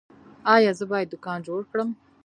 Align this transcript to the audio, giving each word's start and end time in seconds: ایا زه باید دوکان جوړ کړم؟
ایا 0.55 0.71
زه 0.79 0.85
باید 0.91 1.11
دوکان 1.13 1.39
جوړ 1.47 1.61
کړم؟ 1.71 1.89